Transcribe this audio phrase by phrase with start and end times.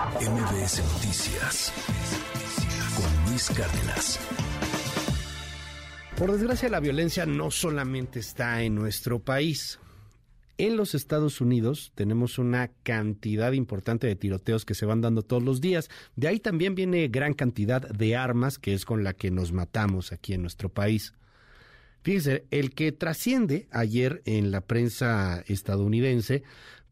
[0.00, 1.72] MBS Noticias
[2.96, 4.18] con Luis Cárdenas.
[6.16, 9.78] Por desgracia, la violencia no solamente está en nuestro país.
[10.56, 15.42] En los Estados Unidos tenemos una cantidad importante de tiroteos que se van dando todos
[15.42, 15.90] los días.
[16.16, 20.12] De ahí también viene gran cantidad de armas, que es con la que nos matamos
[20.12, 21.12] aquí en nuestro país.
[22.02, 26.42] Fíjese, el que trasciende ayer en la prensa estadounidense,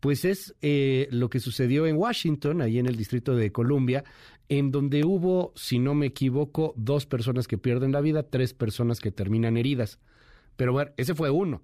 [0.01, 4.05] pues es eh, lo que sucedió en Washington, ahí en el Distrito de Columbia,
[4.49, 9.01] en donde hubo, si no me equivoco, dos personas que pierden la vida, tres personas
[9.01, 9.99] que terminan heridas.
[10.57, 11.63] Pero bueno, ese fue uno.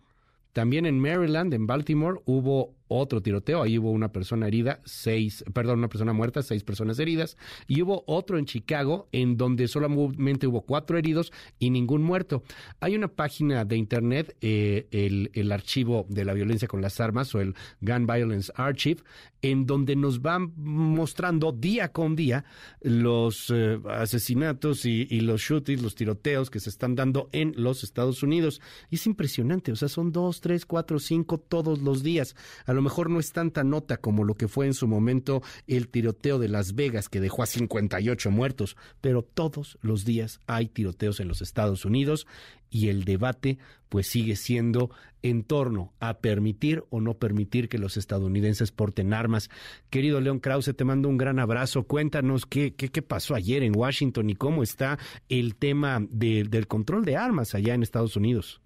[0.53, 3.63] También en Maryland, en Baltimore, hubo otro tiroteo.
[3.63, 7.37] Ahí hubo una persona herida, seis, perdón, una persona muerta, seis personas heridas.
[7.67, 12.43] Y hubo otro en Chicago, en donde solamente hubo cuatro heridos y ningún muerto.
[12.81, 17.35] Hay una página de internet, eh, el, el, archivo de la violencia con las armas
[17.35, 19.03] o el Gun Violence Archive,
[19.43, 22.47] en donde nos van mostrando día con día
[22.81, 27.85] los eh, asesinatos y, y, los shootings, los tiroteos que se están dando en los
[27.85, 28.63] Estados Unidos.
[28.89, 32.35] Y es impresionante, o sea, son dos, tres, cuatro, cinco todos los días.
[32.65, 35.89] A lo mejor no es tanta nota como lo que fue en su momento el
[35.89, 41.19] tiroteo de Las Vegas que dejó a 58 muertos, pero todos los días hay tiroteos
[41.19, 42.29] en los Estados Unidos
[42.71, 44.91] y el debate pues sigue siendo
[45.23, 49.49] en torno a permitir o no permitir que los estadounidenses porten armas.
[49.91, 51.85] Querido León Krause, te mando un gran abrazo.
[51.85, 56.67] Cuéntanos qué, qué, qué pasó ayer en Washington y cómo está el tema de, del
[56.67, 58.61] control de armas allá en Estados Unidos.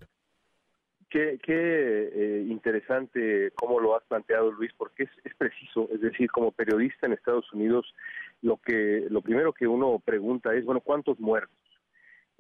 [1.11, 5.89] Qué, qué eh, interesante cómo lo has planteado, Luis, porque es, es preciso.
[5.91, 7.95] Es decir, como periodista en Estados Unidos,
[8.43, 11.57] lo que lo primero que uno pregunta es, bueno, ¿cuántos muertos?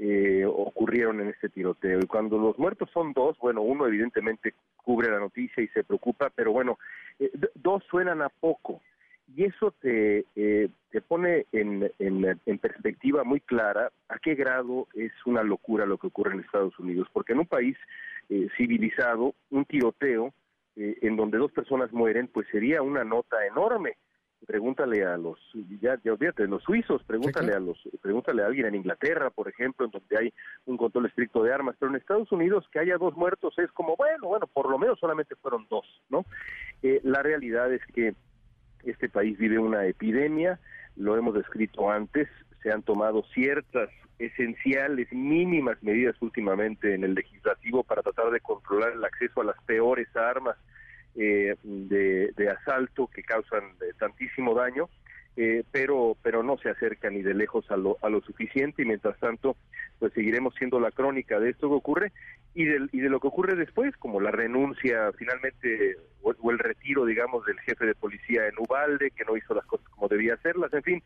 [0.00, 1.98] Eh, ocurrieron en este tiroteo.
[1.98, 6.30] Y cuando los muertos son dos, bueno, uno evidentemente cubre la noticia y se preocupa,
[6.32, 6.78] pero bueno,
[7.18, 8.80] eh, dos suenan a poco.
[9.36, 14.88] Y eso te, eh, te pone en, en, en, perspectiva muy clara a qué grado
[14.94, 17.08] es una locura lo que ocurre en Estados Unidos.
[17.12, 17.76] Porque en un país
[18.30, 20.32] eh, civilizado, un tiroteo
[20.76, 23.96] eh, en donde dos personas mueren, pues sería una nota enorme
[24.46, 25.38] pregúntale a los
[25.80, 29.84] ya ya olvídate los suizos pregúntale a los pregúntale a alguien en Inglaterra por ejemplo
[29.84, 30.32] en donde hay
[30.66, 33.96] un control estricto de armas pero en Estados Unidos que haya dos muertos es como
[33.96, 36.24] bueno bueno por lo menos solamente fueron dos no
[36.82, 38.14] eh, la realidad es que
[38.84, 40.58] este país vive una epidemia
[40.96, 42.28] lo hemos descrito antes
[42.62, 48.92] se han tomado ciertas esenciales mínimas medidas últimamente en el legislativo para tratar de controlar
[48.92, 50.56] el acceso a las peores armas
[51.14, 54.88] eh, de, de, asalto que causan eh, tantísimo daño,
[55.40, 58.86] eh, pero pero no se acerca ni de lejos a lo, a lo suficiente y
[58.86, 59.56] mientras tanto
[60.00, 62.12] pues seguiremos siendo la crónica de esto que ocurre
[62.54, 66.58] y de, y de lo que ocurre después, como la renuncia finalmente o, o el
[66.58, 70.34] retiro, digamos, del jefe de policía en Ubalde, que no hizo las cosas como debía
[70.34, 71.02] hacerlas, en fin,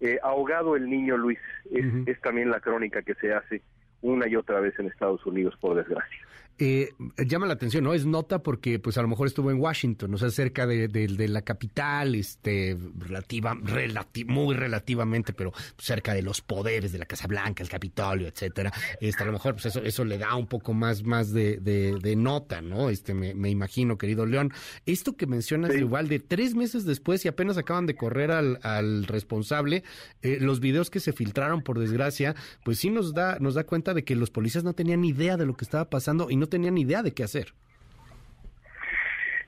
[0.00, 1.40] eh, ahogado el niño Luis,
[1.72, 2.08] es, uh -huh.
[2.08, 3.62] es también la crónica que se hace
[4.00, 6.18] una y otra vez en Estados Unidos, por desgracia.
[6.58, 6.90] Eh,
[7.26, 7.94] llama la atención, ¿no?
[7.94, 11.08] Es nota porque, pues, a lo mejor estuvo en Washington, o sea, cerca de, de,
[11.08, 17.06] de la capital, este, relativa, relati muy relativamente, pero cerca de los poderes de la
[17.06, 18.72] Casa Blanca, el Capitolio, etcétera.
[19.00, 21.98] Este, a lo mejor, pues, eso, eso le da un poco más, más de, de,
[22.00, 22.90] de nota, ¿no?
[22.90, 24.52] Este, me, me, imagino, querido León.
[24.86, 25.78] Esto que mencionas, sí.
[25.78, 29.84] igual, de tres meses después y apenas acaban de correr al, al responsable,
[30.22, 33.94] eh, los videos que se filtraron, por desgracia, pues sí nos da, nos da cuenta
[33.94, 36.48] de que los policías no tenían ni idea de lo que estaba pasando y no
[36.48, 37.54] tenían idea de qué hacer.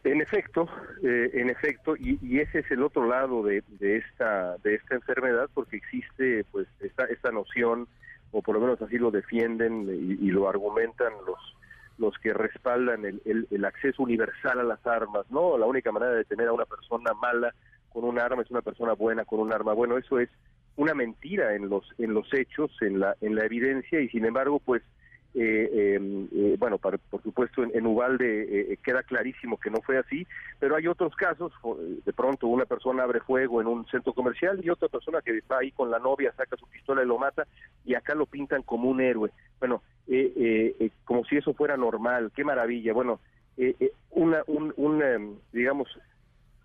[0.05, 0.69] En efecto,
[1.03, 4.95] eh, en efecto, y, y, ese es el otro lado de, de, esta de esta
[4.95, 7.89] enfermedad, porque existe pues esta esta noción,
[8.31, 11.39] o por lo menos así lo defienden y, y lo argumentan los
[11.97, 15.57] los que respaldan el, el, el, acceso universal a las armas, ¿no?
[15.57, 17.55] La única manera de tener a una persona mala
[17.93, 19.73] con un arma es una persona buena con un arma.
[19.73, 20.29] Bueno, eso es
[20.77, 24.61] una mentira en los en los hechos, en la en la evidencia y sin embargo,
[24.61, 24.83] pues
[26.59, 30.27] bueno, para, por supuesto en, en Ubalde eh, queda clarísimo que no fue así,
[30.61, 31.53] pero hay otros casos,
[32.05, 35.59] de pronto una persona abre fuego en un centro comercial y otra persona que está
[35.59, 37.47] ahí con la novia saca su pistola y lo mata
[37.85, 39.31] y acá lo pintan como un héroe.
[39.59, 42.93] Bueno, eh, como si eso fuera normal, qué maravilla.
[42.93, 43.21] Bueno,
[44.11, 45.89] una, un, un digamos,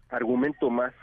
[0.10, 0.94] argumento más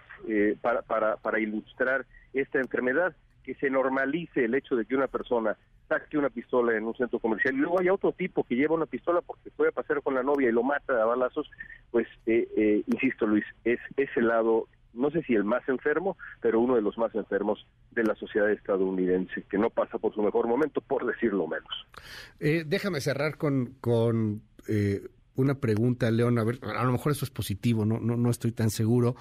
[0.60, 5.56] para, para, para ilustrar esta enfermedad, que se normalice el hecho de que una persona
[5.88, 8.86] saque una pistola en un centro comercial y luego hay otro tipo que lleva una
[8.86, 11.50] pistola porque puede pasar con la novia y lo mata a balazos,
[11.90, 16.60] pues eh, eh, insisto Luis, es ese lado, no sé si el más enfermo, pero
[16.60, 20.46] uno de los más enfermos de la sociedad estadounidense, que no pasa por su mejor
[20.46, 21.86] momento, por decirlo menos.
[22.40, 24.42] Eh, déjame cerrar con, con
[25.36, 28.52] una pregunta, León, a ver, a lo mejor eso es positivo, no, no, no estoy
[28.52, 29.14] tan seguro.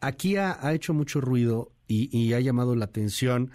[0.00, 3.50] Aquí ha, ha hecho mucho ruido y, ha llamado la atención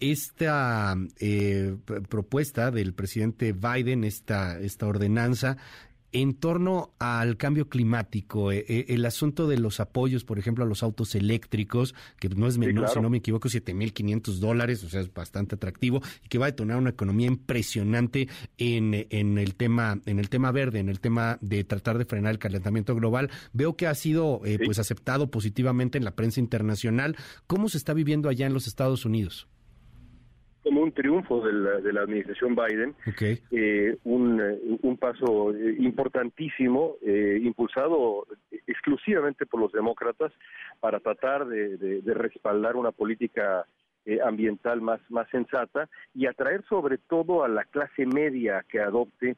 [0.00, 1.76] esta eh,
[2.08, 5.56] propuesta del presidente Biden, esta, esta ordenanza,
[6.12, 10.66] en torno al cambio climático, eh, eh, el asunto de los apoyos, por ejemplo, a
[10.66, 15.00] los autos eléctricos, que no es menor, si no me equivoco, 7.500 dólares, o sea,
[15.00, 20.00] es bastante atractivo y que va a detonar una economía impresionante en, en, el tema
[20.06, 23.30] en el tema verde, en el tema de tratar de frenar el calentamiento global.
[23.52, 27.16] Veo que ha sido eh, pues aceptado positivamente en la prensa internacional.
[27.46, 29.46] ¿Cómo se está viviendo allá en los Estados Unidos?
[30.62, 32.94] Como un triunfo de la, de la administración Biden,
[33.50, 34.40] eh, un,
[34.82, 38.26] un, paso eh, importantísimo, eh, impulsado
[38.66, 40.32] exclusivamente por los demócratas
[40.80, 43.64] para tratar de, respaldar una política
[44.24, 49.36] ambiental más, más sensata y atraer sobre todo a la clase media que adopte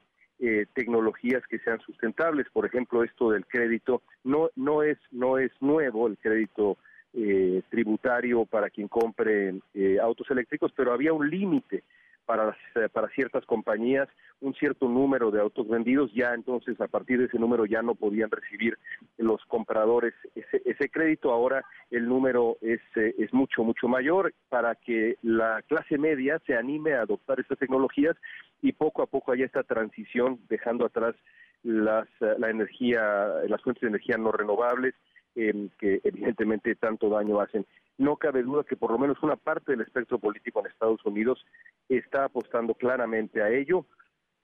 [0.74, 2.46] tecnologías que sean sustentables.
[2.50, 6.78] Por ejemplo, esto del crédito no, no, es, no es nuevo, el crédito
[7.12, 11.82] eh, tributario para quien compre eh, autos eléctricos, pero había un límite
[12.24, 14.08] para, eh, para ciertas compañías,
[14.40, 17.96] un cierto número de autos vendidos, ya entonces a partir de ese número ya no
[17.96, 18.78] podían recibir
[19.18, 25.16] los compradores ese, ese crédito, ahora el número es, es mucho, mucho mayor para que
[25.22, 28.16] la clase media se anime a adoptar estas tecnologías
[28.62, 31.16] y poco a poco haya esta transición dejando atrás
[31.64, 33.02] las, la energía,
[33.48, 34.94] las fuentes de energía no renovables,
[35.34, 37.66] que evidentemente tanto daño hacen.
[37.98, 41.44] No cabe duda que por lo menos una parte del espectro político en Estados Unidos
[41.88, 43.86] está apostando claramente a ello,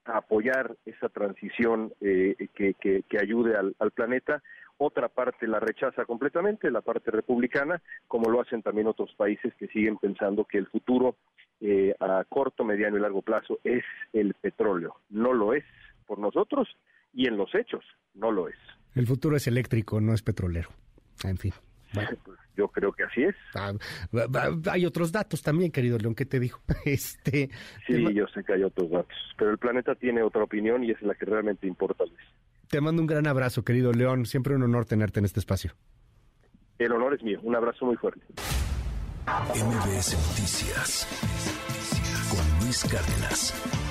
[0.04, 4.42] a apoyar esa transición eh, que, que, ayude al, planeta.
[4.78, 9.68] Otra parte la rechaza completamente, la parte republicana, como lo hacen también otros países que
[9.68, 11.16] siguen pensando que el futuro
[11.60, 14.96] eh, a corto, mediano y largo plazo es el petróleo.
[15.08, 15.64] No lo es
[16.06, 16.68] por nosotros
[17.14, 17.84] y en los hechos
[18.14, 18.58] no lo es.
[18.96, 20.70] El futuro es eléctrico, no es petrolero.
[21.22, 21.52] En fin.
[22.56, 23.34] Yo creo que así es.
[23.54, 23.74] Ah,
[24.70, 26.60] hay otros datos también, querido León, ¿qué te dijo?
[26.86, 27.50] Este,
[27.86, 31.02] sí, yo sé que hay otros datos, pero el planeta tiene otra opinión y es
[31.02, 32.18] la que realmente importa, Luis.
[32.68, 34.24] Te mando un gran abrazo, querido León.
[34.24, 35.72] Siempre un honor tenerte en este espacio.
[36.78, 37.40] El honor es mío.
[37.42, 38.22] Un abrazo muy fuerte.
[39.26, 41.06] MBS Noticias
[42.30, 43.85] con Luis Cárdenas.